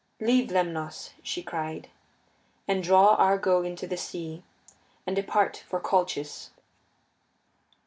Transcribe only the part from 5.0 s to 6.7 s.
and depart for Colchis.